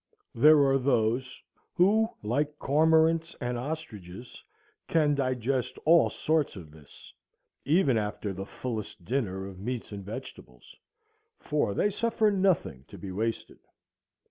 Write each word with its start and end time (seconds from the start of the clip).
There 0.33 0.65
are 0.65 0.79
those 0.79 1.43
who, 1.75 2.09
like 2.23 2.57
cormorants 2.57 3.35
and 3.39 3.55
ostriches, 3.55 4.43
can 4.87 5.13
digest 5.13 5.77
all 5.85 6.09
sorts 6.09 6.55
of 6.55 6.71
this, 6.71 7.13
even 7.65 7.99
after 7.99 8.33
the 8.33 8.47
fullest 8.47 9.05
dinner 9.05 9.45
of 9.45 9.59
meats 9.59 9.91
and 9.91 10.03
vegetables, 10.03 10.75
for 11.37 11.75
they 11.75 11.91
suffer 11.91 12.31
nothing 12.31 12.83
to 12.87 12.97
be 12.97 13.11
wasted. 13.11 13.59